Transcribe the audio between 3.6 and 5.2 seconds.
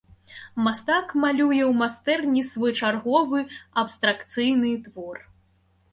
абстракцыйны твор.